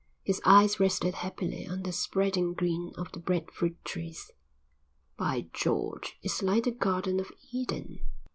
[0.23, 4.31] His eyes rested happily on the spreading green of the bread fruit trees.
[5.15, 7.99] "By George, it's like the garden of Eden."